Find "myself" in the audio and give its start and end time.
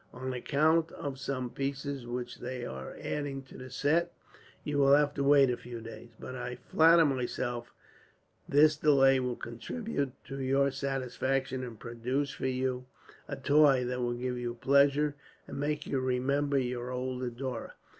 7.05-7.71